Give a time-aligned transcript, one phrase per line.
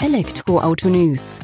[0.00, 1.40] Elektroauto News.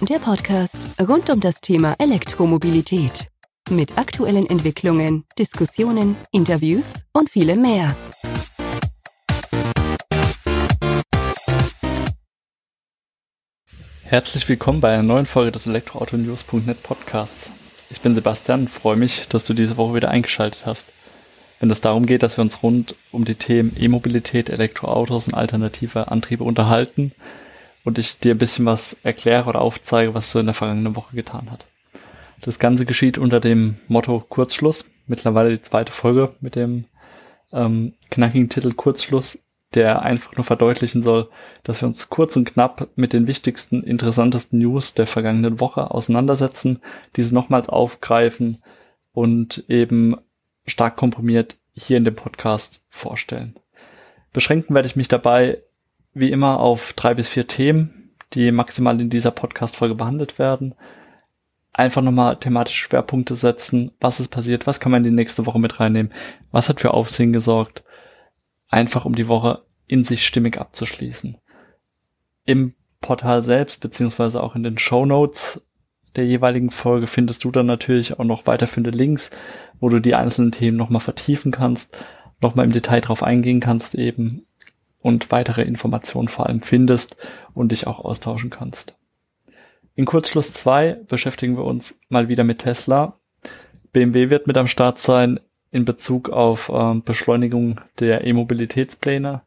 [0.00, 3.28] Der Podcast rund um das Thema Elektromobilität.
[3.70, 7.94] Mit aktuellen Entwicklungen, Diskussionen, Interviews und vielem mehr.
[14.02, 17.52] Herzlich willkommen bei einer neuen Folge des Elektroautonews.net Podcasts.
[17.88, 20.88] Ich bin Sebastian und freue mich, dass du diese Woche wieder eingeschaltet hast.
[21.60, 26.10] Wenn es darum geht, dass wir uns rund um die Themen E-Mobilität, Elektroautos und alternative
[26.10, 27.12] Antriebe unterhalten
[27.84, 31.16] und ich dir ein bisschen was erkläre oder aufzeige, was so in der vergangenen Woche
[31.16, 31.66] getan hat.
[32.40, 34.84] Das Ganze geschieht unter dem Motto Kurzschluss.
[35.06, 36.86] Mittlerweile die zweite Folge mit dem
[37.52, 39.38] ähm, knackigen Titel Kurzschluss
[39.74, 41.28] der einfach nur verdeutlichen soll,
[41.62, 46.80] dass wir uns kurz und knapp mit den wichtigsten, interessantesten News der vergangenen Woche auseinandersetzen,
[47.16, 48.62] diese nochmals aufgreifen
[49.12, 50.16] und eben
[50.66, 53.54] stark komprimiert hier in dem Podcast vorstellen.
[54.32, 55.62] Beschränken werde ich mich dabei
[56.14, 60.74] wie immer auf drei bis vier Themen, die maximal in dieser Podcast-Folge behandelt werden.
[61.72, 65.58] Einfach nochmal thematische Schwerpunkte setzen, was ist passiert, was kann man in die nächste Woche
[65.58, 66.12] mit reinnehmen,
[66.50, 67.82] was hat für Aufsehen gesorgt,
[68.68, 71.38] einfach um die Woche in sich stimmig abzuschließen.
[72.44, 75.62] Im Portal selbst, beziehungsweise auch in den Show Notes
[76.16, 79.30] der jeweiligen Folge findest du dann natürlich auch noch weiterführende Links,
[79.80, 81.96] wo du die einzelnen Themen nochmal vertiefen kannst,
[82.42, 84.46] nochmal im Detail drauf eingehen kannst eben
[85.02, 87.16] und weitere Informationen vor allem findest
[87.54, 88.94] und dich auch austauschen kannst.
[89.94, 93.18] In Kurzschluss 2 beschäftigen wir uns mal wieder mit Tesla.
[93.92, 95.38] BMW wird mit am Start sein
[95.70, 99.42] in Bezug auf äh, Beschleunigung der E-Mobilitätspläne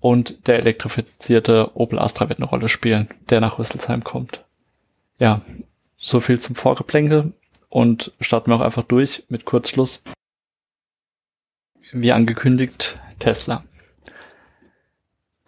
[0.00, 4.44] und der elektrifizierte Opel Astra wird eine Rolle spielen, der nach Rüsselsheim kommt.
[5.18, 5.42] Ja,
[5.96, 7.32] so viel zum Vorgeplänkel
[7.68, 10.02] und starten wir auch einfach durch mit Kurzschluss.
[11.92, 13.64] Wie angekündigt, Tesla.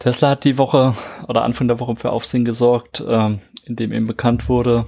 [0.01, 0.95] Tesla hat die Woche
[1.29, 4.87] oder Anfang der Woche für Aufsehen gesorgt, äh, indem eben bekannt wurde,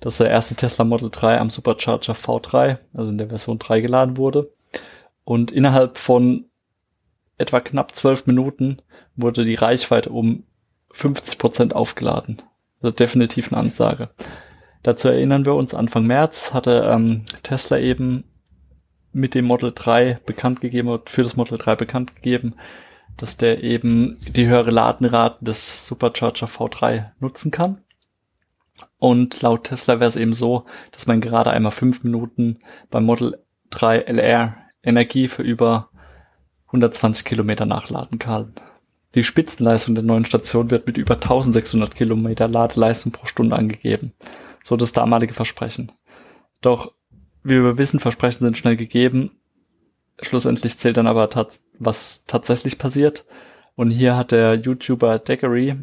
[0.00, 4.16] dass der erste Tesla Model 3 am Supercharger V3, also in der Version 3 geladen
[4.16, 4.50] wurde.
[5.24, 6.46] Und innerhalb von
[7.36, 8.78] etwa knapp zwölf Minuten
[9.14, 10.44] wurde die Reichweite um
[10.90, 12.40] 50 Prozent aufgeladen.
[12.80, 14.08] Also definitiv eine Ansage.
[14.82, 18.24] Dazu erinnern wir uns, Anfang März hatte ähm, Tesla eben
[19.12, 22.54] mit dem Model 3 bekannt gegeben, für das Model 3 bekannt gegeben,
[23.16, 27.80] dass der eben die höhere Ladenrate des Supercharger V3 nutzen kann.
[28.98, 32.58] Und laut Tesla wäre es eben so, dass man gerade einmal fünf Minuten
[32.90, 35.90] beim Model 3 LR Energie für über
[36.66, 38.54] 120 Kilometer nachladen kann.
[39.14, 44.12] Die Spitzenleistung der neuen Station wird mit über 1600 Kilometer Ladeleistung pro Stunde angegeben.
[44.62, 45.92] So das damalige Versprechen.
[46.60, 46.92] Doch,
[47.42, 49.30] wie wir wissen, Versprechen sind schnell gegeben.
[50.22, 53.24] Schlussendlich zählt dann aber, tats was tatsächlich passiert.
[53.74, 55.76] Und hier hat der YouTuber Deggery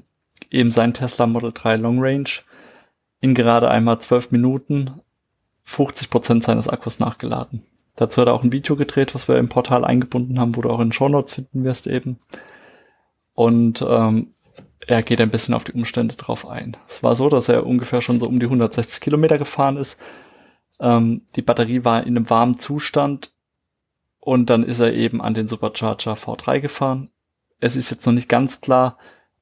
[0.50, 2.30] eben sein Tesla Model 3 Long Range
[3.22, 5.00] in gerade einmal 12 Minuten
[5.64, 7.64] 50 Prozent seines Akkus nachgeladen.
[7.96, 10.70] Dazu hat er auch ein Video gedreht, was wir im Portal eingebunden haben, wo du
[10.70, 12.20] auch in Show Notes finden wirst eben.
[13.36, 14.34] Und ähm,
[14.88, 16.76] er geht ein bisschen auf die Umstände drauf ein.
[16.90, 20.00] Es war so, dass er ungefähr schon so um die 160 Kilometer gefahren ist.
[20.80, 23.32] Ähm, die Batterie war in einem warmen Zustand
[24.24, 27.10] und dann ist er eben an den Supercharger V3 gefahren.
[27.60, 28.98] Es ist jetzt noch nicht ganz klar,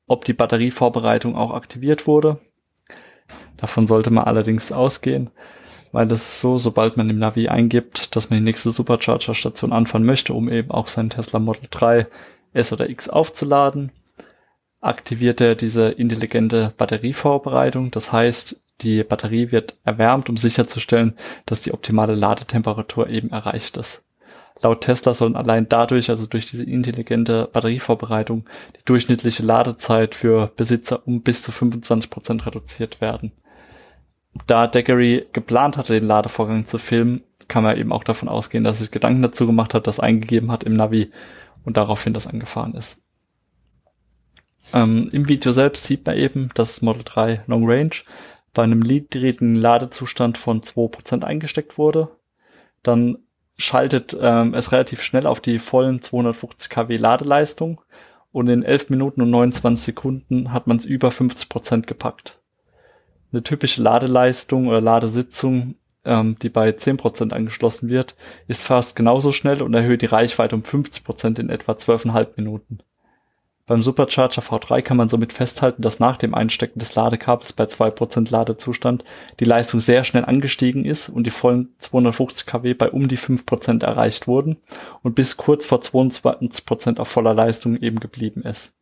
[0.07, 2.39] ob die Batterievorbereitung auch aktiviert wurde.
[3.57, 5.31] Davon sollte man allerdings ausgehen
[5.91, 10.05] weil das ist so, sobald man im Navi eingibt, dass man die nächste Supercharger-Station anfahren
[10.05, 12.07] möchte, um eben auch seinen Tesla Model 3
[12.53, 13.91] S oder X aufzuladen,
[14.79, 17.91] aktiviert er diese intelligente Batterievorbereitung.
[17.91, 21.15] Das heißt, die Batterie wird erwärmt, um sicherzustellen,
[21.45, 24.03] dass die optimale Ladetemperatur eben erreicht ist.
[24.61, 28.45] Laut Tesla sollen allein dadurch, also durch diese intelligente Batterievorbereitung,
[28.77, 33.31] die durchschnittliche Ladezeit für Besitzer um bis zu 25 Prozent reduziert werden
[34.47, 38.77] da Deggery geplant hatte, den Ladevorgang zu filmen, kann man eben auch davon ausgehen, dass
[38.77, 41.11] er sich Gedanken dazu gemacht hat, das eingegeben hat im Navi
[41.65, 43.01] und daraufhin das angefahren ist.
[44.73, 47.95] Ähm, Im Video selbst sieht man eben, dass Model 3 Long Range
[48.53, 52.09] bei einem niedrigen Ladezustand von 2% eingesteckt wurde.
[52.83, 53.17] Dann
[53.57, 57.81] schaltet ähm, es relativ schnell auf die vollen 250 kW Ladeleistung
[58.31, 62.41] und in 11 Minuten und 29 Sekunden hat man es über 50% gepackt
[63.31, 68.15] eine typische Ladeleistung oder Ladesitzung, ähm, die bei 10% angeschlossen wird,
[68.47, 72.79] ist fast genauso schnell und erhöht die Reichweite um 50% in etwa 12,5 Minuten.
[73.67, 78.31] Beim Supercharger V3 kann man somit festhalten, dass nach dem Einstecken des Ladekabels bei 2%
[78.31, 79.03] Ladezustand
[79.39, 83.83] die Leistung sehr schnell angestiegen ist und die vollen 250 kW bei um die 5%
[83.83, 84.57] erreicht wurden
[85.03, 88.73] und bis kurz vor 22% auf voller Leistung eben geblieben ist.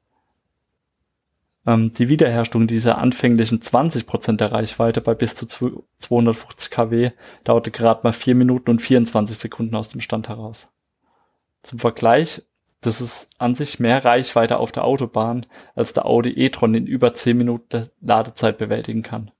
[1.65, 7.11] Ähm, die Wiederherstellung dieser anfänglichen 20% der Reichweite bei bis zu 250 kW
[7.43, 10.69] dauerte gerade mal 4 Minuten und 24 Sekunden aus dem Stand heraus.
[11.61, 12.41] Zum Vergleich,
[12.81, 15.45] das ist an sich mehr Reichweite auf der Autobahn,
[15.75, 19.31] als der Audi e-tron in über 10 Minuten Ladezeit bewältigen kann.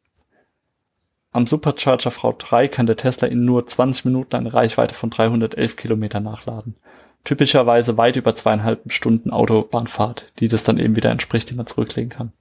[1.32, 6.20] Am Supercharger V3 kann der Tesla in nur 20 Minuten eine Reichweite von 311 Kilometer
[6.20, 6.76] nachladen.
[7.24, 12.10] Typischerweise weit über zweieinhalb Stunden Autobahnfahrt, die das dann eben wieder entspricht, die man zurücklegen
[12.10, 12.34] kann.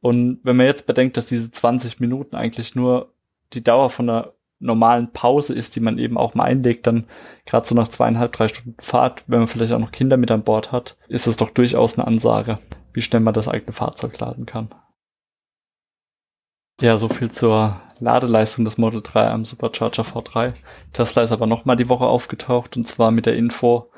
[0.00, 3.10] Und wenn man jetzt bedenkt, dass diese 20 Minuten eigentlich nur
[3.54, 7.04] die Dauer von einer normalen Pause ist, die man eben auch mal einlegt, dann
[7.44, 10.42] gerade so nach zweieinhalb, drei Stunden Fahrt, wenn man vielleicht auch noch Kinder mit an
[10.42, 12.58] Bord hat, ist es doch durchaus eine Ansage,
[12.92, 14.70] wie schnell man das eigene Fahrzeug laden kann.
[16.80, 20.52] Ja, so viel zur Ladeleistung des Model 3 am Supercharger V3.
[20.92, 23.90] Tesla ist aber nochmal die Woche aufgetaucht und zwar mit der Info,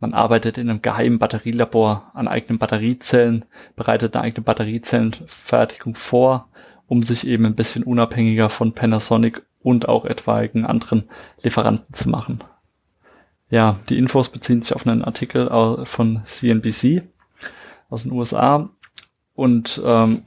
[0.00, 6.48] man arbeitet in einem geheimen Batterielabor an eigenen Batteriezellen, bereitet eine eigene Batteriezellenfertigung vor,
[6.86, 11.10] um sich eben ein bisschen unabhängiger von Panasonic und auch etwaigen anderen
[11.42, 12.42] Lieferanten zu machen.
[13.50, 15.50] Ja, die Infos beziehen sich auf einen Artikel
[15.84, 17.02] von CNBC
[17.90, 18.70] aus den USA
[19.34, 20.22] und ähm,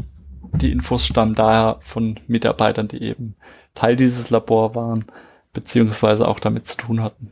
[0.53, 3.35] die Infos stammen daher von Mitarbeitern, die eben
[3.73, 5.05] Teil dieses Labor waren,
[5.53, 7.31] beziehungsweise auch damit zu tun hatten.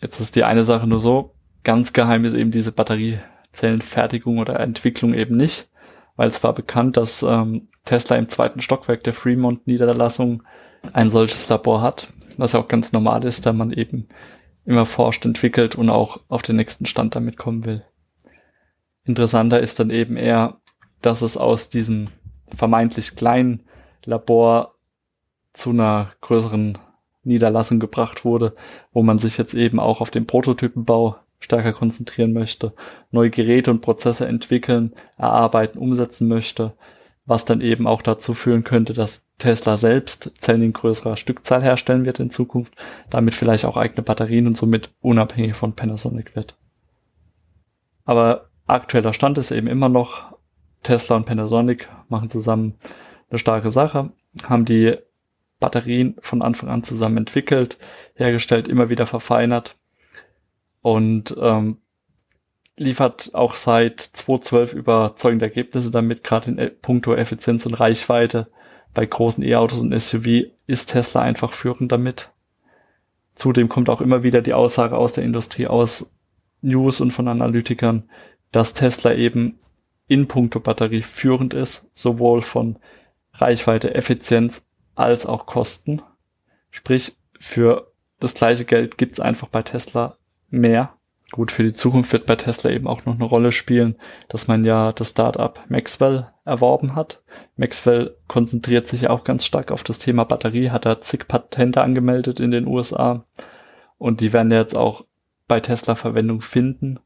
[0.00, 5.12] Jetzt ist die eine Sache nur so, ganz geheim ist eben diese Batteriezellenfertigung oder Entwicklung
[5.12, 5.68] eben nicht,
[6.16, 10.42] weil es war bekannt, dass ähm, Tesla im zweiten Stockwerk der Fremont-Niederlassung
[10.92, 14.08] ein solches Labor hat, was ja auch ganz normal ist, da man eben
[14.64, 17.84] immer forscht, entwickelt und auch auf den nächsten Stand damit kommen will.
[19.04, 20.58] Interessanter ist dann eben eher,
[21.02, 22.08] dass es aus diesem
[22.54, 23.66] vermeintlich kleinen
[24.04, 24.74] Labor
[25.52, 26.78] zu einer größeren
[27.22, 28.54] Niederlassung gebracht wurde,
[28.92, 32.72] wo man sich jetzt eben auch auf den Prototypenbau stärker konzentrieren möchte,
[33.10, 36.72] neue Geräte und Prozesse entwickeln, erarbeiten, umsetzen möchte,
[37.26, 42.04] was dann eben auch dazu führen könnte, dass Tesla selbst Zellen in größerer Stückzahl herstellen
[42.04, 42.74] wird in Zukunft,
[43.10, 46.56] damit vielleicht auch eigene Batterien und somit unabhängig von Panasonic wird.
[48.04, 50.34] Aber aktueller Stand ist eben immer noch,
[50.82, 52.74] Tesla und Panasonic machen zusammen
[53.30, 54.10] eine starke Sache,
[54.46, 54.98] haben die
[55.60, 57.78] Batterien von Anfang an zusammen entwickelt,
[58.14, 59.76] hergestellt, immer wieder verfeinert
[60.82, 61.78] und ähm,
[62.76, 68.48] liefert auch seit 2012 überzeugende Ergebnisse damit, gerade in puncto Effizienz und Reichweite.
[68.94, 72.32] Bei großen E-Autos und SUV ist Tesla einfach führend damit.
[73.34, 76.10] Zudem kommt auch immer wieder die Aussage aus der Industrie, aus
[76.62, 78.08] News und von Analytikern,
[78.52, 79.58] dass Tesla eben
[80.06, 82.78] in puncto Batterie führend ist, sowohl von
[83.32, 84.62] Reichweite, Effizienz
[84.94, 86.02] als auch Kosten.
[86.70, 90.16] Sprich, für das gleiche Geld gibt's einfach bei Tesla
[90.50, 90.94] mehr.
[91.32, 93.96] Gut, für die Zukunft wird bei Tesla eben auch noch eine Rolle spielen,
[94.28, 97.22] dass man ja das Startup Maxwell erworben hat.
[97.56, 101.82] Maxwell konzentriert sich ja auch ganz stark auf das Thema Batterie, hat da zig Patente
[101.82, 103.24] angemeldet in den USA
[103.98, 105.06] und die werden jetzt auch
[105.48, 107.00] bei Tesla Verwendung finden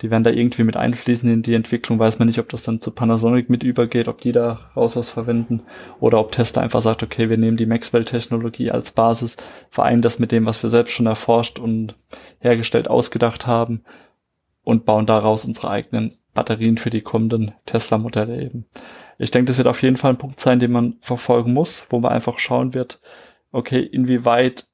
[0.00, 1.98] die werden da irgendwie mit einfließen in die Entwicklung.
[1.98, 5.10] Weiß man nicht, ob das dann zu Panasonic mit übergeht, ob die da raus was
[5.10, 5.62] verwenden
[6.00, 9.36] oder ob Tesla einfach sagt, okay, wir nehmen die Maxwell-Technologie als Basis,
[9.70, 11.94] vereinen das mit dem, was wir selbst schon erforscht und
[12.40, 13.82] hergestellt, ausgedacht haben
[14.64, 18.66] und bauen daraus unsere eigenen Batterien für die kommenden Tesla-Modelle eben.
[19.18, 22.00] Ich denke, das wird auf jeden Fall ein Punkt sein, den man verfolgen muss, wo
[22.00, 23.00] man einfach schauen wird,
[23.52, 24.66] okay, inwieweit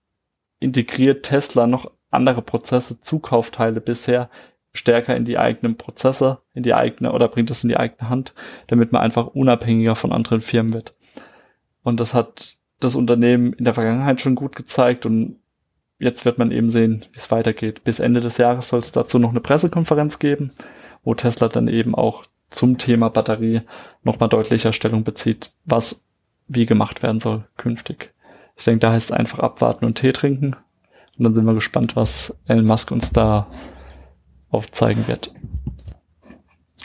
[0.61, 4.31] integriert Tesla noch andere Prozesse, Zukaufteile bisher
[4.73, 8.35] stärker in die eigenen Prozesse, in die eigene oder bringt es in die eigene Hand,
[8.67, 10.95] damit man einfach unabhängiger von anderen Firmen wird.
[11.83, 15.37] Und das hat das Unternehmen in der Vergangenheit schon gut gezeigt und
[15.99, 17.83] jetzt wird man eben sehen, wie es weitergeht.
[17.85, 20.53] Bis Ende des Jahres soll es dazu noch eine Pressekonferenz geben,
[21.03, 23.63] wo Tesla dann eben auch zum Thema Batterie
[24.05, 26.05] nochmal deutlicher Stellung bezieht, was
[26.47, 28.13] wie gemacht werden soll künftig.
[28.57, 30.57] Ich denke, da heißt es einfach abwarten und Tee trinken.
[31.19, 33.49] Und dann sind wir gespannt, was Elon Musk uns da
[34.51, 35.33] aufzeigen wird.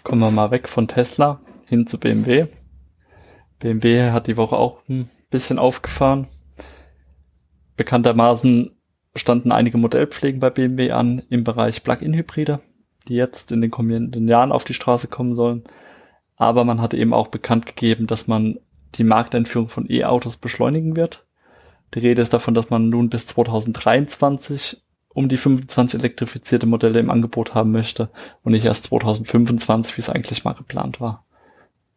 [0.04, 2.48] Kommen wir mal weg von Tesla hin zu BMW.
[3.60, 6.28] BMW hat die Woche auch ein bisschen aufgefahren.
[7.78, 8.72] Bekanntermaßen
[9.16, 12.60] standen einige Modellpflegen bei BMW an im Bereich Plug-in-Hybride,
[13.08, 15.64] die jetzt in den kommenden Jahren auf die Straße kommen sollen.
[16.36, 18.60] Aber man hat eben auch bekannt gegeben, dass man
[18.96, 21.26] die Markteinführung von E-Autos beschleunigen wird.
[21.94, 24.83] Die Rede ist davon, dass man nun bis 2023
[25.14, 28.10] um die 25 elektrifizierte Modelle im Angebot haben möchte
[28.44, 31.26] und nicht erst 2025, wie es eigentlich mal geplant war.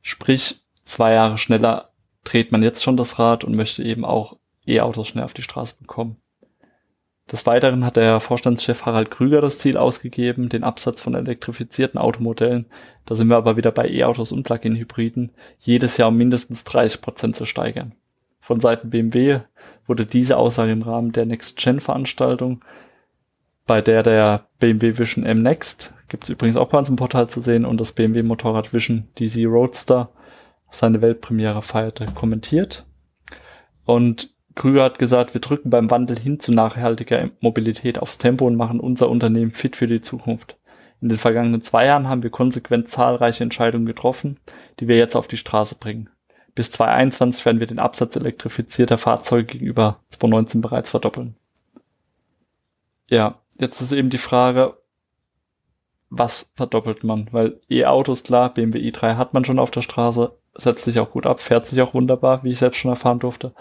[0.02, 1.90] Sprich, zwei Jahre schneller
[2.25, 5.76] dreht man jetzt schon das Rad und möchte eben auch E-Autos schnell auf die Straße
[5.80, 6.16] bekommen.
[7.30, 12.66] Des Weiteren hat der Vorstandschef Harald Krüger das Ziel ausgegeben, den Absatz von elektrifizierten Automodellen,
[13.04, 17.35] da sind wir aber wieder bei E-Autos und Plug-in-Hybriden, jedes Jahr um mindestens 30 Prozent
[17.35, 17.94] zu steigern.
[18.40, 19.40] Von Seiten BMW
[19.88, 22.64] wurde diese Aussage im Rahmen der Next-Gen-Veranstaltung,
[23.66, 27.40] bei der der BMW Vision M Next, gibt's übrigens auch bei uns im Portal zu
[27.40, 30.11] sehen, und das BMW Motorrad Vision DC Roadster
[30.70, 32.85] seine Weltpremiere feierte, kommentiert.
[33.85, 38.56] Und Krüger hat gesagt, wir drücken beim Wandel hin zu nachhaltiger Mobilität aufs Tempo und
[38.56, 40.56] machen unser Unternehmen fit für die Zukunft.
[41.00, 44.38] In den vergangenen zwei Jahren haben wir konsequent zahlreiche Entscheidungen getroffen,
[44.80, 46.08] die wir jetzt auf die Straße bringen.
[46.54, 51.37] Bis 2021 werden wir den Absatz elektrifizierter Fahrzeuge gegenüber 2019 bereits verdoppeln.
[53.08, 54.76] Ja, jetzt ist eben die Frage,
[56.08, 57.28] was verdoppelt man?
[57.32, 61.26] Weil E-Autos, klar, BMW i3 hat man schon auf der Straße, setzt sich auch gut
[61.26, 63.54] ab, fährt sich auch wunderbar, wie ich selbst schon erfahren durfte.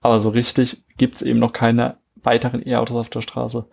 [0.00, 3.66] Aber so richtig gibt's eben noch keine weiteren E-Autos auf der Straße.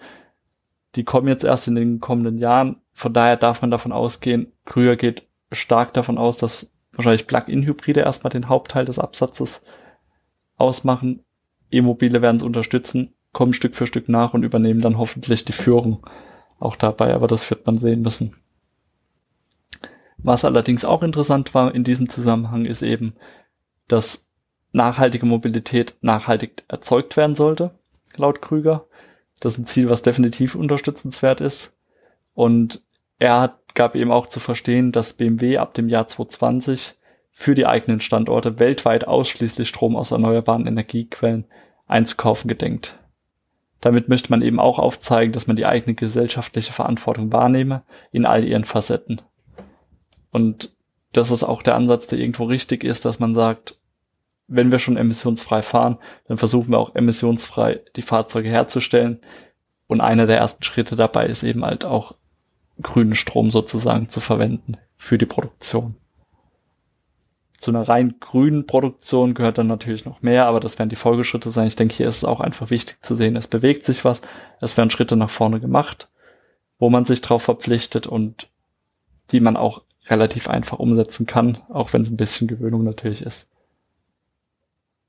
[0.95, 2.77] Die kommen jetzt erst in den kommenden Jahren.
[2.93, 8.31] Von daher darf man davon ausgehen, Krüger geht stark davon aus, dass wahrscheinlich Plug-in-Hybride erstmal
[8.31, 9.61] den Hauptteil des Absatzes
[10.57, 11.23] ausmachen.
[11.71, 16.05] E-Mobile werden es unterstützen, kommen Stück für Stück nach und übernehmen dann hoffentlich die Führung
[16.59, 18.35] auch dabei, aber das wird man sehen müssen.
[20.17, 23.15] Was allerdings auch interessant war in diesem Zusammenhang ist eben,
[23.87, 24.27] dass
[24.71, 27.71] nachhaltige Mobilität nachhaltig erzeugt werden sollte,
[28.15, 28.85] laut Krüger.
[29.39, 31.73] Das ist ein Ziel, was definitiv unterstützenswert ist.
[32.33, 32.81] Und
[33.17, 36.95] er hat, gab eben auch zu verstehen, dass BMW ab dem Jahr 2020
[37.31, 41.45] für die eigenen Standorte weltweit ausschließlich Strom aus erneuerbaren Energiequellen
[41.87, 42.98] einzukaufen gedenkt.
[43.81, 48.43] Damit möchte man eben auch aufzeigen, dass man die eigene gesellschaftliche Verantwortung wahrnehme in all
[48.43, 49.21] ihren Facetten.
[50.31, 50.75] Und
[51.13, 53.77] das ist auch der Ansatz, der irgendwo richtig ist, dass man sagt,
[54.47, 59.19] wenn wir schon emissionsfrei fahren, dann versuchen wir auch emissionsfrei die Fahrzeuge herzustellen.
[59.87, 62.15] Und einer der ersten Schritte dabei ist eben halt auch
[62.81, 65.95] grünen Strom sozusagen zu verwenden für die Produktion.
[67.59, 71.51] Zu einer rein grünen Produktion gehört dann natürlich noch mehr, aber das werden die Folgeschritte
[71.51, 71.67] sein.
[71.67, 74.21] Ich denke, hier ist es auch einfach wichtig zu sehen, es bewegt sich was,
[74.61, 76.09] es werden Schritte nach vorne gemacht,
[76.77, 78.47] wo man sich darauf verpflichtet und
[79.31, 83.47] die man auch relativ einfach umsetzen kann, auch wenn es ein bisschen Gewöhnung natürlich ist.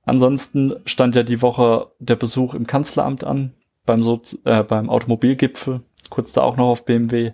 [0.05, 3.53] Ansonsten stand ja die Woche der Besuch im Kanzleramt an,
[3.87, 7.33] beim, so äh, beim Automobilgipfel, kurz da auch noch auf BMW.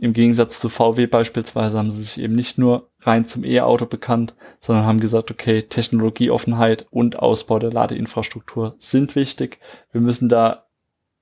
[0.00, 4.34] Im Gegensatz zu VW beispielsweise haben sie sich eben nicht nur rein zum E-Auto bekannt,
[4.60, 9.58] sondern haben gesagt, okay, Technologieoffenheit und Ausbau der Ladeinfrastruktur sind wichtig.
[9.90, 10.66] Wir müssen da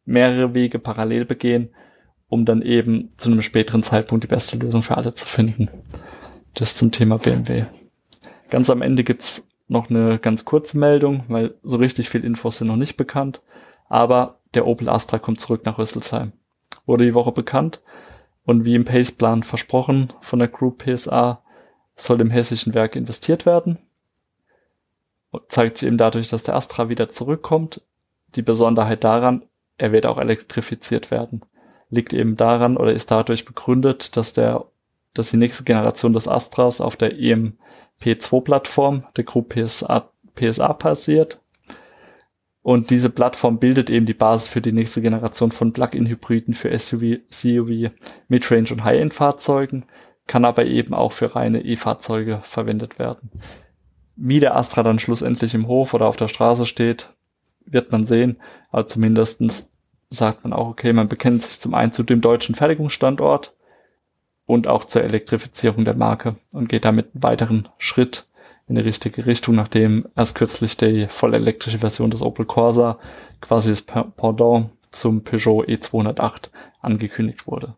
[0.04, 1.71] mehrere Wege parallel begehen,
[2.28, 5.68] um dann eben zu einem späteren Zeitpunkt die beste Lösung für alle zu finden.
[6.54, 7.64] Das zum Thema BMW.
[8.50, 12.68] Ganz am Ende gibt's noch eine ganz kurze Meldung, weil so richtig viel Infos sind
[12.68, 13.40] noch nicht bekannt.
[13.88, 16.33] Aber der Opel Astra kommt zurück nach Rüsselsheim.
[16.85, 17.80] Wurde die Woche bekannt
[18.46, 21.42] und wie im Pace-Plan versprochen von der Group PSA
[21.96, 23.78] soll im hessischen Werk investiert werden.
[25.30, 27.82] Und zeigt sich eben dadurch, dass der Astra wieder zurückkommt.
[28.36, 29.42] Die Besonderheit daran,
[29.76, 31.42] er wird auch elektrifiziert werden.
[31.90, 34.64] Liegt eben daran oder ist dadurch begründet, dass der,
[35.12, 37.58] dass die nächste Generation des Astras auf der EM
[38.00, 41.40] P2-Plattform der Group PSA, PSA passiert.
[42.66, 47.20] Und diese Plattform bildet eben die Basis für die nächste Generation von Plug-in-Hybriden für SUV,
[47.30, 47.92] CUV,
[48.26, 49.85] Midrange und High-End-Fahrzeugen,
[50.26, 53.30] kann aber eben auch für reine E-Fahrzeuge verwendet werden.
[54.16, 57.14] Wie der Astra dann schlussendlich im Hof oder auf der Straße steht,
[57.66, 58.38] wird man sehen,
[58.73, 59.68] aber zumindestens
[60.11, 63.54] sagt man auch, okay, man bekennt sich zum einen zu dem deutschen Fertigungsstandort
[64.44, 68.26] und auch zur Elektrifizierung der Marke und geht damit einen weiteren Schritt
[68.68, 72.99] in die richtige Richtung, nachdem erst kürzlich die voll elektrische Version des Opel Corsa,
[73.40, 77.75] quasi das Pendant zum Peugeot E208 angekündigt wurde.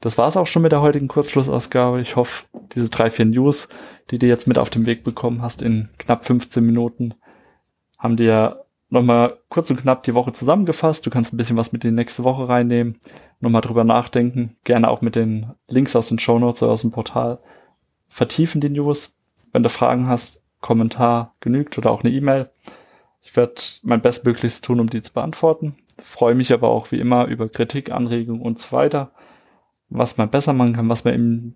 [0.00, 2.00] Das war's auch schon mit der heutigen Kurzschlussausgabe.
[2.00, 3.68] Ich hoffe, diese drei, vier News,
[4.10, 7.14] die du jetzt mit auf den Weg bekommen hast in knapp 15 Minuten,
[7.98, 11.04] haben dir nochmal kurz und knapp die Woche zusammengefasst.
[11.04, 12.98] Du kannst ein bisschen was mit in die nächste Woche reinnehmen,
[13.40, 14.56] nochmal drüber nachdenken.
[14.64, 17.38] Gerne auch mit den Links aus den Show Notes oder aus dem Portal
[18.08, 19.14] vertiefen die News.
[19.52, 22.50] Wenn du Fragen hast, Kommentar genügt oder auch eine E-Mail.
[23.22, 25.76] Ich werde mein Bestmöglichstes tun, um die zu beantworten.
[25.98, 29.12] Freue mich aber auch wie immer über Kritik, Anregungen und so weiter.
[29.88, 31.54] Was man besser machen kann, was man im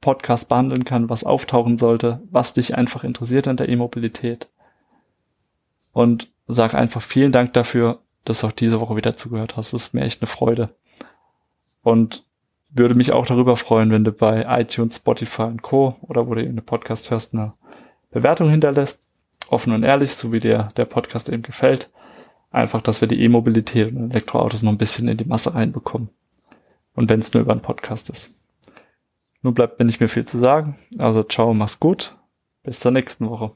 [0.00, 4.48] Podcast behandeln kann, was auftauchen sollte, was dich einfach interessiert an der E-Mobilität.
[5.92, 9.72] Und sag einfach vielen Dank dafür, dass du auch diese Woche wieder zugehört hast.
[9.72, 10.70] Das ist mir echt eine Freude.
[11.82, 12.24] Und
[12.70, 15.96] würde mich auch darüber freuen, wenn du bei iTunes, Spotify und Co.
[16.02, 17.54] oder wo du eben eine Podcast hörst, eine
[18.10, 19.06] Bewertung hinterlässt.
[19.48, 21.90] Offen und ehrlich, so wie dir der Podcast eben gefällt.
[22.50, 26.08] einfach, dass wir die E-Mobilität und Elektroautos noch ein bisschen in die Masse reinbekommen.
[26.94, 28.32] Und wenn es nur über einen Podcast ist.
[29.42, 30.76] Nun bleibt mir nicht mehr viel zu sagen.
[30.98, 32.16] Also ciao, mach's gut.
[32.64, 33.52] Bis zur nächsten Woche.